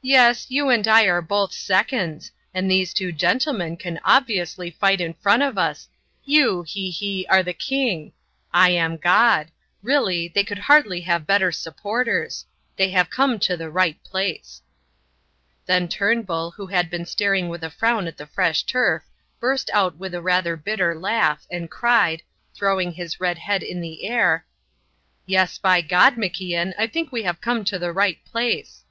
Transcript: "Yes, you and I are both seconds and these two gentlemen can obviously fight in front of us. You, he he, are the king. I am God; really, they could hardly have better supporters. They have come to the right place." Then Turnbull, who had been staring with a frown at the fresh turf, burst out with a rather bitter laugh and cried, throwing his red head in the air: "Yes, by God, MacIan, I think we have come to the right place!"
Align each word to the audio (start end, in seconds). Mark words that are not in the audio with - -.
"Yes, 0.00 0.46
you 0.50 0.70
and 0.70 0.88
I 0.88 1.04
are 1.04 1.20
both 1.20 1.52
seconds 1.52 2.32
and 2.54 2.70
these 2.70 2.94
two 2.94 3.12
gentlemen 3.12 3.76
can 3.76 4.00
obviously 4.02 4.70
fight 4.70 4.98
in 4.98 5.12
front 5.12 5.42
of 5.42 5.58
us. 5.58 5.90
You, 6.24 6.62
he 6.62 6.88
he, 6.88 7.26
are 7.28 7.42
the 7.42 7.52
king. 7.52 8.14
I 8.54 8.70
am 8.70 8.96
God; 8.96 9.48
really, 9.82 10.26
they 10.26 10.42
could 10.42 10.56
hardly 10.60 11.02
have 11.02 11.26
better 11.26 11.52
supporters. 11.52 12.46
They 12.76 12.88
have 12.92 13.10
come 13.10 13.38
to 13.40 13.54
the 13.54 13.68
right 13.68 14.02
place." 14.02 14.62
Then 15.66 15.86
Turnbull, 15.86 16.52
who 16.52 16.68
had 16.68 16.88
been 16.88 17.04
staring 17.04 17.50
with 17.50 17.62
a 17.62 17.68
frown 17.68 18.06
at 18.06 18.16
the 18.16 18.26
fresh 18.26 18.62
turf, 18.62 19.02
burst 19.38 19.68
out 19.74 19.98
with 19.98 20.14
a 20.14 20.22
rather 20.22 20.56
bitter 20.56 20.98
laugh 20.98 21.46
and 21.50 21.70
cried, 21.70 22.22
throwing 22.54 22.92
his 22.92 23.20
red 23.20 23.36
head 23.36 23.62
in 23.62 23.82
the 23.82 24.06
air: 24.06 24.46
"Yes, 25.26 25.58
by 25.58 25.82
God, 25.82 26.14
MacIan, 26.16 26.72
I 26.78 26.86
think 26.86 27.12
we 27.12 27.24
have 27.24 27.42
come 27.42 27.64
to 27.66 27.78
the 27.78 27.92
right 27.92 28.16
place!" 28.24 28.84